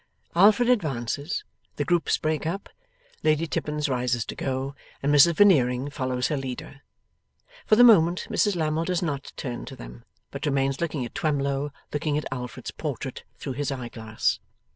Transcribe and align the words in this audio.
Alfred 0.35 0.67
advances. 0.67 1.43
The 1.75 1.85
groups 1.85 2.17
break 2.17 2.47
up. 2.47 2.69
Lady 3.21 3.45
Tippins 3.45 3.87
rises 3.87 4.25
to 4.25 4.35
go, 4.35 4.73
and 5.03 5.13
Mrs 5.13 5.35
Veneering 5.35 5.91
follows 5.91 6.29
her 6.29 6.37
leader. 6.37 6.81
For 7.67 7.75
the 7.75 7.83
moment, 7.83 8.25
Mrs 8.27 8.55
Lammle 8.55 8.85
does 8.85 9.03
not 9.03 9.31
turn 9.37 9.63
to 9.65 9.75
them, 9.75 10.03
but 10.31 10.47
remains 10.47 10.81
looking 10.81 11.05
at 11.05 11.13
Twemlow 11.13 11.71
looking 11.93 12.17
at 12.17 12.25
Alfred's 12.31 12.71
portrait 12.71 13.21
through 13.37 13.53
his 13.53 13.71
eyeglass. 13.71 14.39